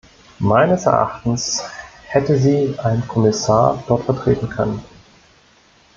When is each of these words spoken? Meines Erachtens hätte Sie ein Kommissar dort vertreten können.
Meines 0.39 0.87
Erachtens 0.87 1.63
hätte 2.07 2.35
Sie 2.39 2.73
ein 2.79 3.07
Kommissar 3.07 3.83
dort 3.87 4.03
vertreten 4.05 4.49
können. 4.49 4.83